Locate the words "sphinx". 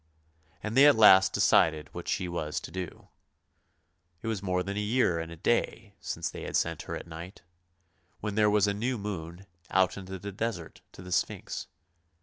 11.11-11.67